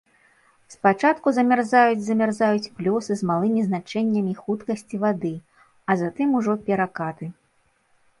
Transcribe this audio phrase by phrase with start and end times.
[0.75, 5.31] Спачатку замярзаюць замярзаюць плёсы з малымі значэннямі хуткасці вады,
[5.89, 7.25] а затым ужо перакаты.